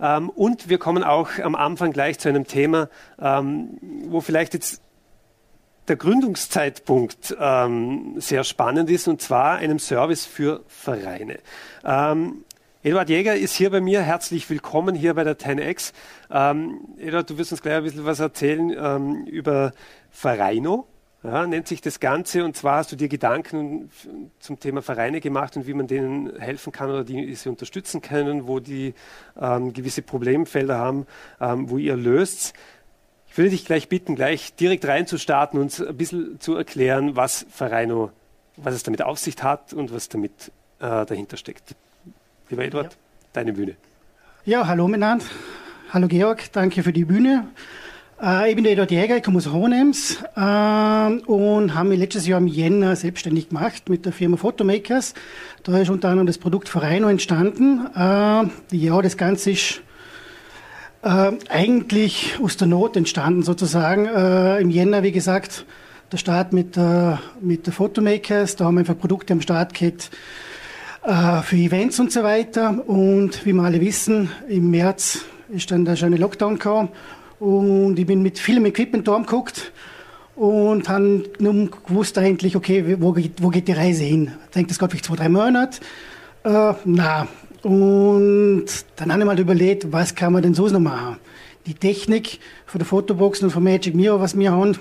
[0.00, 2.88] Ähm, und wir kommen auch am Anfang gleich zu einem Thema,
[3.20, 4.82] ähm, wo vielleicht jetzt
[5.88, 11.38] der Gründungszeitpunkt ähm, sehr spannend ist, und zwar einem Service für Vereine.
[11.84, 12.44] Ähm,
[12.82, 14.02] Eduard Jäger ist hier bei mir.
[14.02, 15.92] Herzlich willkommen hier bei der 10X.
[16.30, 19.72] Ähm, Eduard, du wirst uns gleich ein bisschen was erzählen ähm, über
[20.10, 20.86] Vereino.
[21.24, 22.44] Ja, nennt sich das Ganze.
[22.44, 23.90] Und zwar hast du dir Gedanken
[24.38, 28.46] zum Thema Vereine gemacht und wie man denen helfen kann oder die sie unterstützen können,
[28.46, 28.94] wo die
[29.40, 31.06] ähm, gewisse Problemfelder haben,
[31.40, 32.54] ähm, wo ihr löst.
[33.30, 38.10] Ich würde dich gleich bitten, gleich direkt reinzustarten und ein bisschen zu erklären, was Vereino,
[38.56, 41.74] was es damit auf sich hat und was damit äh, dahinter steckt.
[42.48, 42.98] Lieber Eduard, ja.
[43.32, 43.74] deine Bühne.
[44.44, 45.26] Ja, hallo miteinander.
[45.92, 47.48] Hallo Georg, danke für die Bühne.
[48.20, 52.26] Äh, ich bin der Eduard Jäger, ich komme aus Hohenems äh, und habe mich letztes
[52.26, 55.14] Jahr im Jänner selbstständig gemacht mit der Firma Photomakers.
[55.62, 57.86] Da ist unter anderem das Produkt Vereino entstanden.
[57.94, 59.82] Äh, ja, das Ganze ist
[61.02, 64.06] äh, eigentlich aus der Not entstanden sozusagen.
[64.06, 65.64] Äh, Im Jänner, wie gesagt,
[66.10, 70.10] der Start mit, der, mit der Photomakers, da haben wir einfach Produkte am Start gehabt,
[71.04, 72.82] äh, für Events und so weiter.
[72.88, 75.20] Und wie wir alle wissen, im März
[75.50, 76.88] ist dann der schöne Lockdown gekommen
[77.40, 79.72] und ich bin mit vielem Equipment da geguckt
[80.34, 84.32] und habe nun gewusst eigentlich, okay, wo geht, wo geht die Reise hin?
[84.46, 85.80] Ich denke, das geht vielleicht zwei, drei Monate.
[86.44, 87.28] Äh, na,
[87.62, 88.66] und
[88.96, 91.16] dann habe ich mal überlegt, was kann man denn so noch machen?
[91.66, 94.78] Die Technik von der Fotoboxen und von Magic Mirror, was wir haben,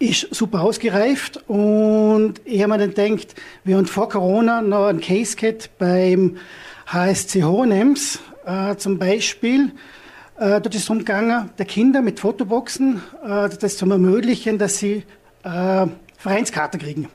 [0.00, 5.00] ist super ausgereift und ich habe mir dann gedacht, wir haben vor Corona noch ein
[5.00, 6.38] Case gehabt beim
[6.86, 9.72] HSC Hohenems äh, zum Beispiel.
[10.40, 14.78] Äh, dort ist es darum gegangen, der Kinder mit Fotoboxen äh, das zu ermöglichen, dass
[14.78, 15.04] sie
[15.42, 17.08] äh, Vereinskarte kriegen.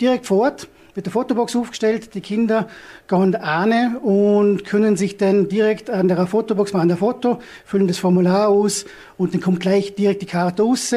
[0.00, 2.68] Direkt vor Ort wird der Fotobox aufgestellt, die Kinder
[3.08, 7.98] gehen ane und können sich dann direkt an der Fotobox machen ein Foto, füllen das
[7.98, 8.86] Formular aus
[9.18, 10.94] und dann kommt gleich direkt die Karte raus.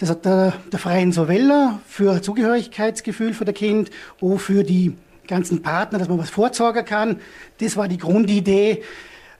[0.00, 4.96] Das hat der, der Verein so Weller für Zugehörigkeitsgefühl für das Kind und für die
[5.28, 7.20] ganzen Partner, dass man was vorzeigen kann.
[7.60, 8.82] Das war die Grundidee,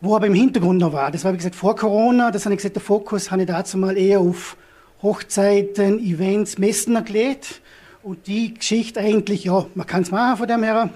[0.03, 1.13] wo aber im Hintergrund noch war.
[1.13, 2.33] Das war, wie gesagt, vor Corona.
[2.33, 4.57] Das habe ich gesagt, der Fokus habe ich dazu mal eher auf
[5.01, 7.61] Hochzeiten, Events, Messen erklärt.
[8.03, 10.91] Und die Geschichte eigentlich, ja, man kann es machen von dem her,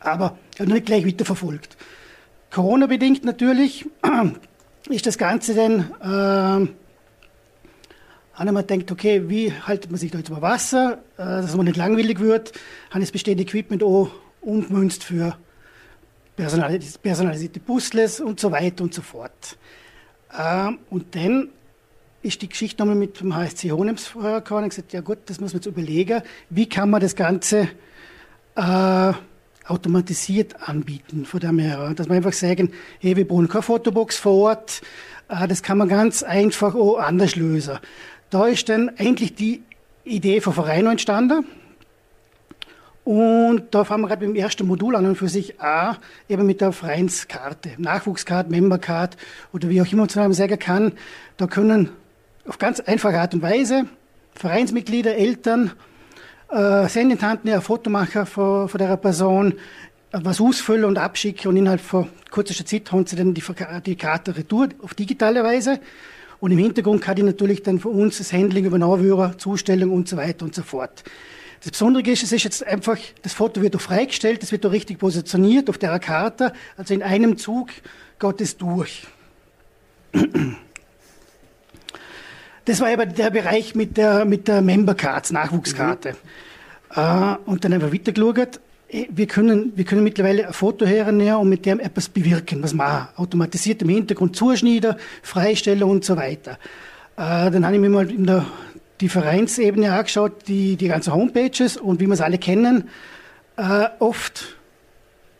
[0.00, 1.76] aber ich habe nicht gleich wieder verfolgt.
[2.52, 3.86] Corona-bedingt natürlich
[4.88, 6.68] ist das Ganze dann, äh,
[8.34, 11.66] habe mir gedacht, okay, wie haltet man sich da jetzt über Wasser, äh, dass man
[11.66, 12.52] nicht langweilig wird,
[12.90, 15.36] habe das bestehende Equipment auch umgemünzt für
[16.42, 19.56] personalisierte Puzzles und so weiter und so fort.
[20.36, 21.48] Äh, und dann
[22.22, 25.52] ist die Geschichte nochmal mit dem HSC Honems vorhergekommen und gesagt, ja gut, das muss
[25.52, 27.68] man jetzt überlegen, wie kann man das Ganze
[28.56, 29.12] äh,
[29.66, 31.94] automatisiert anbieten von dem her.
[31.94, 34.82] Dass man einfach sagen, hey, wir brauchen keine Fotobox vor Ort,
[35.28, 37.78] äh, das kann man ganz einfach auch anders lösen.
[38.28, 39.62] Da ist dann eigentlich die
[40.04, 41.46] Idee von Verein entstanden.
[43.04, 45.96] Und da fangen wir gerade mit dem ersten Modul an und für sich A,
[46.28, 49.16] eben mit der Vereinskarte, Nachwuchskarte, Membercard
[49.52, 50.92] oder wie auch immer man sagen kann.
[51.36, 51.90] Da können
[52.46, 53.86] auf ganz einfache Art und Weise
[54.34, 55.72] Vereinsmitglieder, Eltern,
[56.50, 59.54] äh, Sendentanten, ja, Fotomacher von, von der Person
[60.12, 63.44] was ausfüllen und abschicken und innerhalb von kurzer Zeit haben sie dann die,
[63.86, 65.78] die Karte retour auf digitale Weise.
[66.40, 70.16] Und im Hintergrund kann die natürlich dann für uns das Handling übernommen Zustellung und so
[70.16, 71.04] weiter und so fort.
[71.62, 74.72] Das Besondere ist, es ist jetzt einfach, das Foto wird auch freigestellt, es wird auch
[74.72, 77.68] richtig positioniert auf der Karte, also in einem Zug
[78.18, 79.06] geht es durch.
[82.64, 86.10] Das war eben der Bereich mit der, mit der Member Cards, Nachwuchskarte.
[86.10, 86.16] Mhm.
[86.96, 88.60] Äh, und dann haben wir weitergeschaut.
[88.88, 92.74] Eh, wir können, wir können mittlerweile ein Foto hernehmen und mit dem etwas bewirken, was
[92.74, 93.08] machen.
[93.16, 96.58] Automatisiert im Hintergrund zuschneiden, freistellen und so weiter.
[97.16, 98.46] Äh, dann habe ich mir mal in der
[99.00, 102.88] die Vereinsebene angeschaut, die, die ganzen Homepages und wie wir es alle kennen,
[103.56, 104.56] äh, oft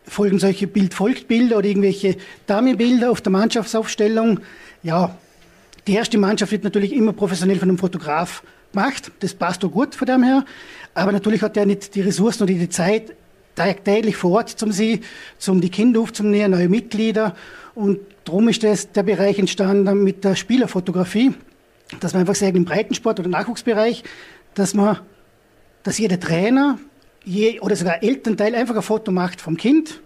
[0.05, 4.39] folgen solche Bild-Folgt-Bilder oder irgendwelche Damenbilder auf der Mannschaftsaufstellung.
[4.83, 5.15] Ja,
[5.87, 8.43] die erste Mannschaft wird natürlich immer professionell von einem Fotograf
[8.73, 9.11] gemacht.
[9.19, 10.43] Das passt auch gut von dem her.
[10.93, 13.13] Aber natürlich hat er nicht die Ressourcen oder die Zeit,
[13.83, 15.01] täglich vor Ort zum sie,
[15.37, 17.35] zum die Kinder aufzunehmen, neue Mitglieder.
[17.75, 21.33] Und darum ist das der Bereich entstanden mit der Spielerfotografie
[21.99, 24.03] dass man einfach sagen, im Breitensport oder Nachwuchsbereich,
[24.53, 24.99] dass man,
[25.83, 26.79] dass jeder Trainer
[27.23, 30.01] je, oder sogar Elternteil einfach ein Foto macht vom Kind,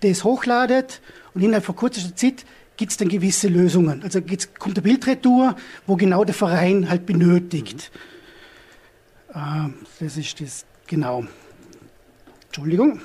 [0.00, 1.00] das hochladet
[1.34, 2.44] und innerhalb von kurzer Zeit
[2.76, 4.02] gibt es dann gewisse Lösungen.
[4.02, 4.20] Also
[4.58, 5.54] kommt eine Bildretour,
[5.86, 7.90] wo genau der Verein halt benötigt.
[9.34, 9.74] Mhm.
[10.00, 11.24] Äh, das ist das, genau.
[12.46, 13.00] Entschuldigung.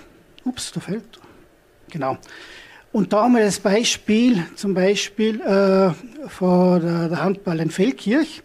[0.45, 1.19] Ups, da fällt.
[1.89, 2.17] Genau.
[2.95, 8.41] Und da haben wir das Beispiel, zum Beispiel äh, von der, der Handball in Feldkirch.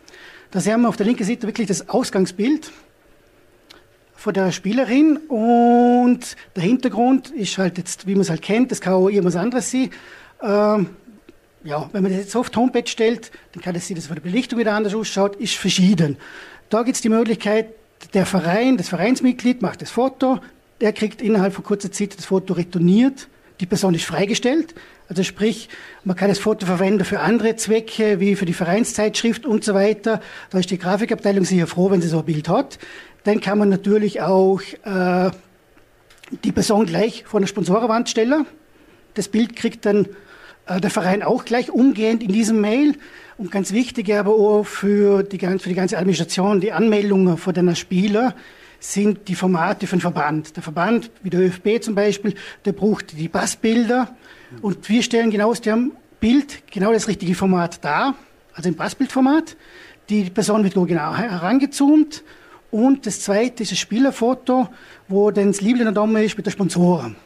[0.50, 2.72] Da sehen wir auf der linken Seite wirklich das Ausgangsbild
[4.16, 8.80] von der Spielerin und der Hintergrund ist halt jetzt, wie man es halt kennt, das
[8.80, 9.90] kann auch irgendwas anderes sein.
[10.42, 10.90] Ähm,
[11.62, 14.16] ja, wenn man das jetzt auf die Homepage stellt, dann kann das sein, dass von
[14.16, 16.16] der Belichtung wieder anders ausschaut, ist verschieden.
[16.70, 17.68] Da gibt es die Möglichkeit,
[18.14, 20.40] der Verein, das Vereinsmitglied macht das Foto,
[20.80, 23.28] der kriegt innerhalb von kurzer Zeit das Foto retourniert,
[23.60, 24.74] die Person ist freigestellt,
[25.08, 25.68] also sprich,
[26.04, 30.20] man kann das Foto verwenden für andere Zwecke, wie für die Vereinszeitschrift und so weiter.
[30.50, 32.78] Da ist die Grafikabteilung sicher froh, wenn sie so ein Bild hat.
[33.24, 35.30] Dann kann man natürlich auch äh,
[36.44, 38.46] die Person gleich vor der Sponsorenwand stellen.
[39.14, 40.08] Das Bild kriegt dann
[40.66, 42.96] äh, der Verein auch gleich umgehend in diesem Mail.
[43.36, 47.74] Und ganz wichtig aber auch für die, für die ganze Administration, die Anmeldungen von den
[47.74, 48.34] Spieler
[48.80, 50.56] sind die Formate für den Verband.
[50.56, 52.34] Der Verband, wie der ÖFB zum Beispiel,
[52.64, 54.16] der braucht die Passbilder.
[54.62, 58.14] Und wir stellen genau aus dem Bild genau das richtige Format dar,
[58.54, 59.56] also im Passbildformat.
[60.08, 62.24] Die Person wird genau herangezoomt.
[62.70, 64.68] Und das zweite ist ein Spielerfoto,
[65.08, 67.16] wo dann das Liebling da ist mit der Sponsoren.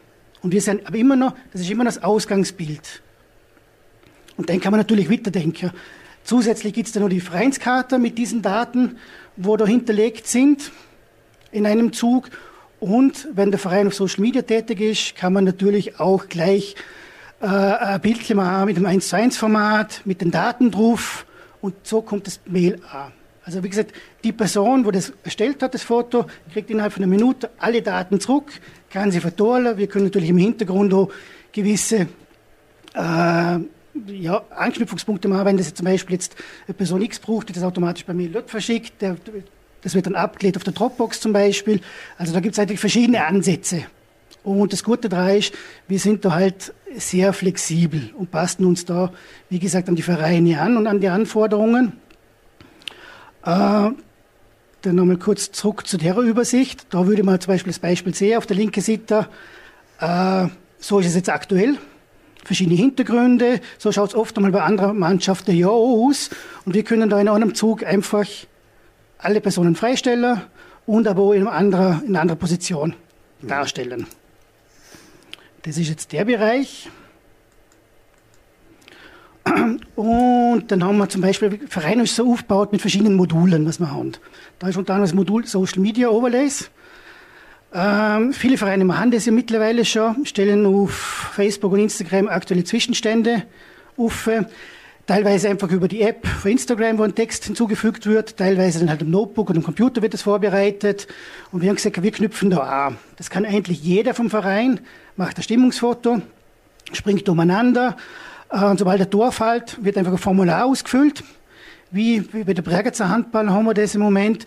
[0.43, 3.03] Und wir sind aber immer noch, das ist immer noch das Ausgangsbild.
[4.37, 5.71] Und dann kann man natürlich weiterdenken.
[6.25, 8.97] Zusätzlich gibt es dann noch die Vereinskarte mit diesen Daten,
[9.37, 10.73] wo da hinterlegt sind
[11.55, 12.31] in einem Zug.
[12.81, 16.75] Und wenn der Verein auf Social Media tätig ist, kann man natürlich auch gleich
[17.41, 21.25] äh, ein Bildchen machen mit dem 1 zu 1 Format, mit den Daten drauf.
[21.61, 23.13] Und so kommt das Mail an.
[23.45, 23.93] Also wie gesagt,
[24.23, 28.19] die Person, wo das erstellt hat, das Foto, kriegt innerhalb von einer Minute alle Daten
[28.19, 28.51] zurück,
[28.91, 29.77] kann sie vertollen.
[29.77, 31.11] Wir können natürlich im Hintergrund auch
[31.53, 32.09] gewisse
[32.95, 33.59] äh,
[34.07, 36.37] ja, Anknüpfungspunkte machen, wenn das jetzt zum Beispiel jetzt
[36.67, 39.17] eine Person X braucht, die das automatisch bei mir dort verschickt, der,
[39.85, 41.81] das wird dann abgelegt auf der Dropbox zum Beispiel.
[42.19, 43.85] Also da gibt es eigentlich verschiedene Ansätze.
[44.43, 45.55] Und das Gute daran ist,
[45.89, 49.13] wir sind da halt sehr flexibel und passen uns da,
[49.51, 51.93] wie gesagt, an die Vereine an und an die Anforderungen.
[53.43, 53.91] Äh,
[54.83, 56.87] dann nochmal kurz zurück zu der Übersicht.
[56.91, 59.29] Da würde man zum Beispiel das Beispiel sehen auf der linken Seite.
[60.01, 60.49] Äh,
[60.79, 61.79] so ist es jetzt aktuell
[62.43, 63.61] verschiedene Hintergründe.
[63.79, 66.31] So schaut es oft einmal bei anderen Mannschaften ja aus.
[66.65, 68.27] Und wir können da in einem Zug einfach
[69.25, 70.43] alle Personen freistellen
[70.87, 72.95] und aber in, anderer, in einer anderen Position
[73.43, 74.07] darstellen.
[75.63, 76.91] Das ist jetzt der Bereich.
[79.95, 83.91] Und dann haben wir zum Beispiel, Verein ist so aufgebaut mit verschiedenen Modulen, was wir
[83.91, 84.13] haben.
[84.59, 86.71] Da ist unter anderem das Modul Social Media Overlays.
[87.73, 90.93] Ähm, viele Vereine machen das ja mittlerweile schon, stellen auf
[91.35, 93.45] Facebook und Instagram aktuelle Zwischenstände
[93.97, 94.29] auf.
[95.07, 99.03] Teilweise einfach über die App von Instagram, wo ein Text hinzugefügt wird, teilweise dann halt
[99.03, 101.07] im Notebook und im Computer wird das vorbereitet.
[101.53, 102.97] Und wir haben gesagt, wir knüpfen da an.
[103.17, 104.81] Das kann eigentlich jeder vom Verein,
[105.17, 106.23] macht ein Stimmungsfoto,
[106.93, 107.97] springt umeinander.
[108.51, 111.23] Äh, und sobald der Tor fällt, wird einfach ein Formular ausgefüllt.
[111.91, 114.47] Wie, bei der Bregenzer Handball haben wir das im Moment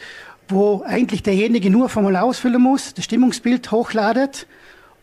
[0.49, 4.47] wo eigentlich derjenige nur Formular ausfüllen muss, das Stimmungsbild hochladet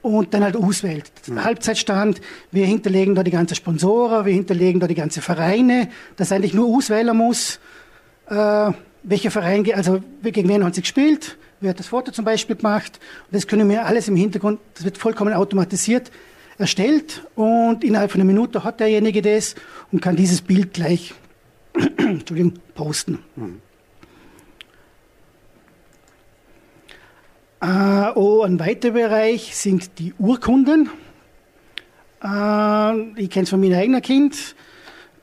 [0.04, 1.10] und dann halt auswählt.
[1.26, 1.42] Mhm.
[1.42, 2.20] Halbzeitstand,
[2.52, 6.76] wir hinterlegen da die ganzen Sponsoren, wir hinterlegen da die ganzen Vereine, dass eigentlich nur
[6.76, 7.58] auswählen muss,
[8.28, 8.70] äh,
[9.02, 13.00] welcher Verein, also gegen wen hat sie gespielt, wer hat das Foto zum Beispiel gemacht.
[13.30, 16.10] Und das können wir alles im Hintergrund, das wird vollkommen automatisiert
[16.58, 19.56] erstellt und innerhalb von einer Minute hat derjenige das
[19.90, 21.14] und kann dieses Bild gleich
[21.96, 23.18] Entschuldigung, posten.
[23.34, 23.60] Mhm.
[27.53, 30.90] Äh, oh, ein weiterer Bereich sind die Urkunden.
[32.22, 34.54] Äh, ich kenne es von meinem eigenen Kind.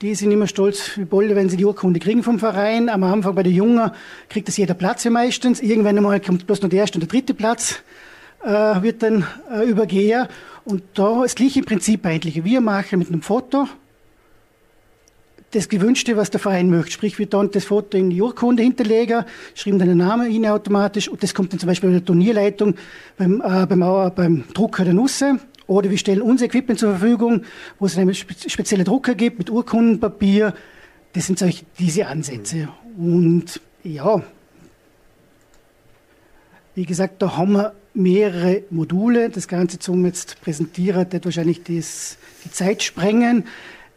[0.02, 2.90] Die sind immer stolz wie Bolle, wenn sie die Urkunde kriegen vom Verein.
[2.90, 3.92] Am Anfang bei den Jungen
[4.28, 5.62] kriegt das jeder Platz meistens.
[5.62, 7.84] Irgendwann einmal kommt bloß noch der erste und der dritte Platz,
[8.44, 8.50] äh,
[8.82, 10.28] wird dann äh, übergehen.
[10.66, 12.44] Und da ist das gleiche Prinzip eigentlich.
[12.44, 13.68] Wir machen mit einem Foto
[15.52, 16.92] das Gewünschte, was der Verein möchte.
[16.92, 21.10] Sprich, wir dann das Foto in die Urkunde hinterlegen, schreiben dann den Namen rein automatisch
[21.10, 22.76] und das kommt dann zum Beispiel bei der Turnierleitung
[23.18, 23.80] beim, äh, beim,
[24.16, 25.40] beim Drucker der Nusse.
[25.68, 27.44] Oder wir stellen unser Equipment zur Verfügung,
[27.80, 30.54] wo es einen speziellen Drucker gibt mit Urkundenpapier.
[31.14, 32.70] Das sind solche, diese Ansätze.
[32.98, 34.22] Und ja,
[36.76, 39.30] wie gesagt, da haben wir mehrere Module.
[39.30, 43.46] Das Ganze zum jetzt präsentieren, wird wahrscheinlich das, die Zeit sprengen.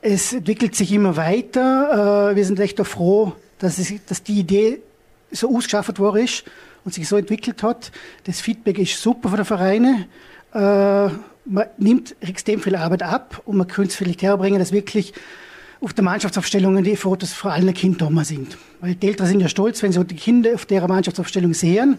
[0.06, 2.30] Es entwickelt sich immer weiter.
[2.30, 4.82] Äh, wir sind echt froh, dass, es, dass die Idee
[5.30, 6.44] so ausgeschafft worden ist
[6.84, 7.90] und sich so entwickelt hat.
[8.24, 10.04] Das Feedback ist super von den Vereinen.
[10.52, 15.14] Äh, man nimmt extrem viel Arbeit ab und man könnte es vielleicht herbringen, dass wirklich
[15.80, 18.58] auf der Mannschaftsaufstellung die Fotos vor allen Kindern sind.
[18.82, 21.96] Weil die Eltern sind ja stolz, wenn sie die Kinder auf der Mannschaftsaufstellung sehen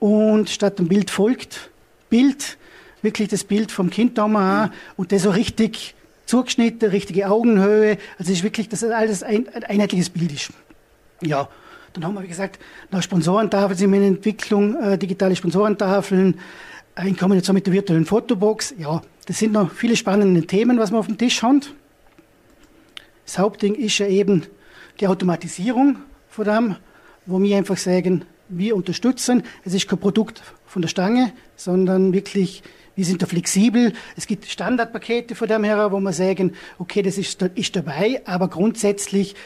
[0.00, 1.70] und statt dem Bild folgt
[2.10, 2.58] Bild,
[3.02, 4.72] wirklich das Bild vom Kind da mhm.
[4.96, 5.95] und der so richtig
[6.26, 7.98] zugeschnitten, richtige Augenhöhe.
[8.18, 10.50] Also es ist wirklich, dass alles ein, ein einheitliches Bild ist.
[11.22, 11.48] Ja,
[11.94, 12.58] dann haben wir, wie gesagt,
[12.90, 16.38] noch Sponsorentafeln sind in Entwicklung, äh, digitale Sponsorentafeln,
[17.02, 18.74] in Kombination mit der virtuellen Fotobox.
[18.78, 21.62] Ja, das sind noch viele spannende Themen, was wir auf dem Tisch haben.
[23.24, 24.44] Das Hauptding ist ja eben
[25.00, 26.76] die Automatisierung von dem,
[27.26, 29.42] wo wir einfach sagen, wir unterstützen.
[29.64, 32.62] Es ist kein Produkt von der Stange, sondern wirklich,
[32.96, 33.92] wir sind da flexibel.
[34.16, 38.48] Es gibt Standardpakete von dem her, wo wir sagen, okay, das ist, ist dabei, aber
[38.48, 39.36] grundsätzlich,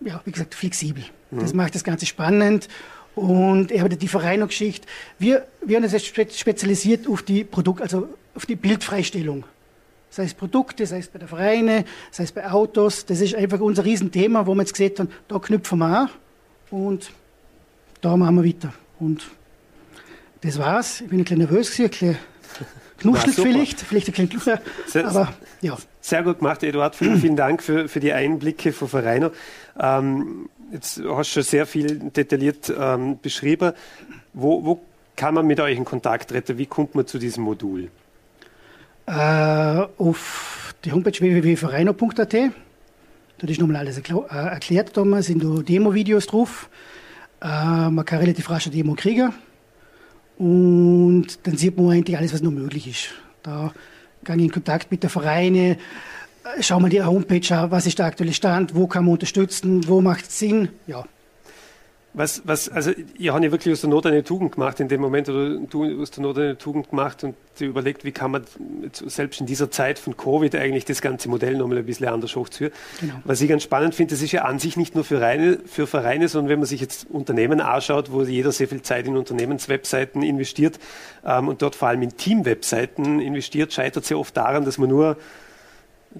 [0.00, 1.04] ja, wie gesagt, flexibel.
[1.30, 1.40] Mhm.
[1.40, 2.68] Das macht das Ganze spannend.
[3.16, 4.88] Und eben die Vereinungsgeschichte.
[5.18, 6.06] Wir, wir haben uns jetzt
[6.36, 9.44] spezialisiert auf die Produkt, also auf die Bildfreistellung
[10.14, 13.04] sei es Produkte, sei es bei der Vereine, sei es bei Autos.
[13.04, 16.10] Das ist einfach unser Riesenthema, wo wir jetzt gesehen haben, da knüpfen wir an
[16.70, 17.10] und
[18.00, 18.72] da machen wir weiter.
[19.00, 19.26] Und
[20.44, 21.00] das war's.
[21.00, 22.16] Ich bin ein bisschen nervös gewesen, ein bisschen
[22.98, 25.76] knuschelt vielleicht, vielleicht ein bisschen sehr, aber ja.
[26.00, 26.94] Sehr gut gemacht, Eduard.
[26.94, 29.30] Vielen, vielen Dank für, für die Einblicke von Vereiner.
[29.78, 33.72] Ähm, jetzt hast du schon sehr viel detailliert ähm, beschrieben.
[34.32, 34.80] Wo, wo
[35.16, 36.58] kann man mit euch in Kontakt treten?
[36.58, 37.90] Wie kommt man zu diesem Modul?
[39.06, 42.34] äh, auf die Homepage www.vereiner.at.
[43.38, 46.68] Dort ist nochmal alles äh, erklärt, da sind da Demo-Videos drauf.
[47.42, 47.46] Äh,
[47.90, 49.32] man kann relativ rasch eine Demo kriegen.
[50.38, 53.10] Und dann sieht man eigentlich alles, was noch möglich ist.
[53.42, 53.72] Da
[54.24, 57.98] gehe ich in Kontakt mit den Vereinen, äh, schauen wir die Homepage an, was ist
[57.98, 60.68] der aktuelle Stand, wo kann man unterstützen, wo macht es Sinn.
[60.86, 61.04] Ja,
[62.16, 65.00] was, was, also, ihr habt ja wirklich aus der Not eine Tugend gemacht in dem
[65.00, 68.44] Moment, oder du aus der Not eine Tugend gemacht und überlegt, wie kann man
[68.92, 72.72] selbst in dieser Zeit von Covid eigentlich das ganze Modell nochmal ein bisschen anders hochzuführen.
[73.00, 73.14] Genau.
[73.24, 75.88] Was ich ganz spannend finde, das ist ja an sich nicht nur für, Reine, für
[75.88, 80.22] Vereine, sondern wenn man sich jetzt Unternehmen anschaut, wo jeder sehr viel Zeit in Unternehmenswebseiten
[80.22, 80.78] investiert
[81.24, 84.88] ähm, und dort vor allem in Teamwebseiten investiert, scheitert es ja oft daran, dass man
[84.88, 85.16] nur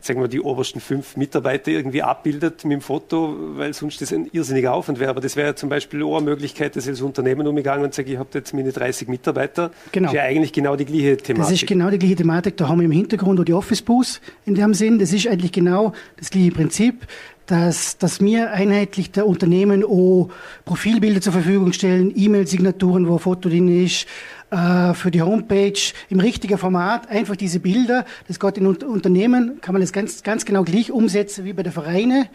[0.00, 4.28] sagen wir, die obersten fünf Mitarbeiter irgendwie abbildet mit dem Foto, weil sonst das ein
[4.32, 5.10] irrsinniger Aufwand wäre.
[5.10, 8.12] Aber das wäre zum Beispiel auch eine Möglichkeit, dass ich als Unternehmen umgegangen und sage,
[8.12, 9.70] ich habe jetzt meine 30 Mitarbeiter.
[9.92, 10.06] Genau.
[10.06, 11.52] Das ist ja eigentlich genau die gleiche Thematik.
[11.52, 12.56] Das ist genau die gleiche Thematik.
[12.56, 14.98] Da haben wir im Hintergrund auch die Office Booths in dem Sinn.
[14.98, 17.06] Das ist eigentlich genau das gleiche Prinzip
[17.46, 20.30] dass, dass wir einheitlich der Unternehmen auch
[20.64, 24.06] Profilbilder zur Verfügung stellen, E-Mail-Signaturen, wo ein Foto drin ist,
[24.50, 28.04] äh, für die Homepage im richtigen Format, einfach diese Bilder.
[28.28, 31.72] Das geht in Unternehmen, kann man das ganz, ganz genau gleich umsetzen wie bei den
[31.72, 32.28] Vereinen.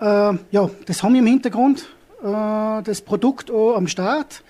[0.00, 0.04] Äh,
[0.50, 1.88] ja, das haben wir im Hintergrund,
[2.22, 4.42] äh, das Produkt auch am Start.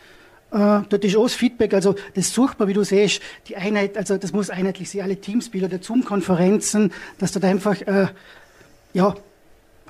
[0.54, 3.96] Uh, dort ist auch das Feedback, also das sucht man, wie du siehst, die Einheit,
[3.96, 8.08] also das muss einheitlich sein, alle Teamsbilder der Zoom-Konferenzen, dass dort einfach, äh,
[8.92, 9.14] ja,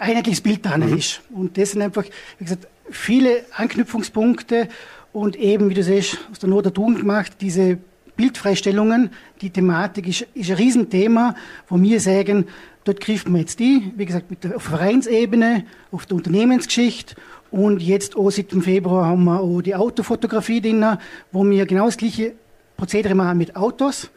[0.02, 0.98] einheitliches Bild dran mhm.
[0.98, 1.22] ist.
[1.30, 2.04] Und das sind einfach,
[2.38, 4.68] wie gesagt, viele Anknüpfungspunkte
[5.12, 7.78] und eben, wie du siehst, aus der Not der Tugend gemacht, diese
[8.16, 11.34] Bildfreistellungen, die Thematik ist, ist ein Riesenthema,
[11.68, 12.46] wo wir sagen,
[12.84, 17.14] dort greifen wir jetzt die, wie gesagt, mit der, auf Vereinsebene, auf der Unternehmensgeschichte
[17.50, 20.84] und jetzt auch seit dem Februar haben wir auch die Autofotografie drin,
[21.30, 22.32] wo wir genau das gleiche
[22.76, 24.10] Prozedere machen mit Autos.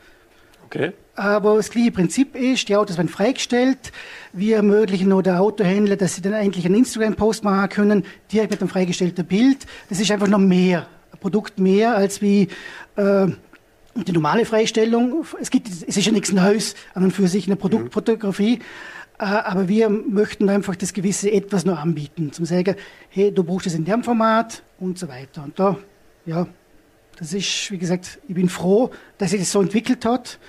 [0.66, 0.94] Okay.
[1.16, 3.94] Aber das gleiche Prinzip ist, die Autos werden freigestellt.
[4.34, 8.60] Wir ermöglichen nur der Autohändler, dass sie dann eigentlich einen Instagram-Post machen können, direkt mit
[8.60, 9.60] einem freigestellten Bild.
[9.88, 12.50] Das ist einfach noch mehr, ein Produkt mehr als wie
[12.98, 13.28] äh,
[13.96, 15.26] die normale Freistellung.
[15.40, 18.60] Es, gibt, es ist ja nichts Neues an und für sich in der Produktfotografie.
[19.18, 22.76] Äh, aber wir möchten einfach das gewisse Etwas noch anbieten, zum sagen,
[23.10, 25.44] hey, du brauchst es in dem Format und so weiter.
[25.44, 25.78] Und da,
[26.26, 26.46] ja,
[27.18, 30.40] das ist, wie gesagt, ich bin froh, dass sich das so entwickelt hat.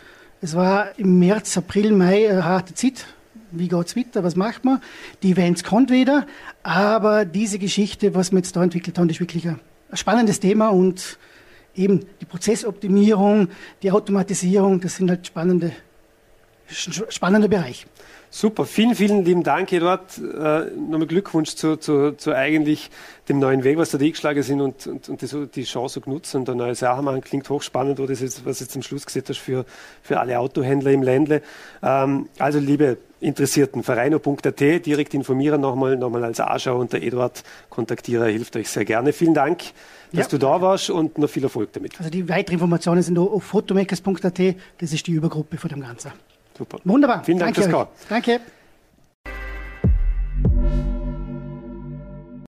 [0.43, 3.07] Es war im März, April, Mai eine harte Zeit.
[3.53, 4.23] Wie geht es weiter?
[4.23, 4.83] Was macht man?
[5.23, 6.27] Die Events kommt wieder.
[6.63, 9.59] Aber diese Geschichte, was wir jetzt da entwickelt haben, ist wirklich ein,
[9.95, 11.19] spannendes Thema und
[11.75, 13.49] eben die Prozessoptimierung,
[13.83, 15.73] die Automatisierung, das sind halt spannende,
[16.69, 17.87] spannende Bereiche.
[18.37, 20.19] Super, vielen, vielen lieben Dank, Eduard.
[20.19, 22.91] Äh, nochmal Glückwunsch zu, zu, zu, eigentlich
[23.31, 26.41] dem neuen Weg, was da die eingeschlagen sind und, und, und die, die Chance nutzen
[26.41, 27.23] und eine neue Sache machen.
[27.23, 29.65] Klingt hochspannend, oder das ist, was jetzt zum Schluss gesagt hast, für,
[30.03, 31.41] für alle Autohändler im Ländle.
[31.83, 38.27] Ähm, also, liebe Interessierten, vereino.at, direkt informieren nochmal, nochmal als Anschau und der Eduard Kontaktierer
[38.27, 39.15] hilft euch sehr gerne.
[39.15, 39.63] Vielen Dank,
[40.13, 40.29] dass ja.
[40.33, 41.99] du da warst und noch viel Erfolg damit.
[41.99, 46.13] Also, die weiteren Informationen sind auf fotomakers.at, das ist die Übergruppe von dem Ganzen.
[46.57, 46.79] Super.
[46.85, 47.25] Wunderbar.
[47.25, 47.89] Vielen Dank Danke Kommen.
[48.09, 48.41] Danke.